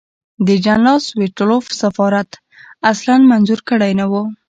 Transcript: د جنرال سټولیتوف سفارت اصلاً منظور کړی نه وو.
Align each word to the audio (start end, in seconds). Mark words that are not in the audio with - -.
د 0.47 0.49
جنرال 0.65 0.99
سټولیتوف 1.07 1.65
سفارت 1.81 2.29
اصلاً 2.91 3.15
منظور 3.31 3.59
کړی 3.69 3.91
نه 3.99 4.05
وو. 4.11 4.23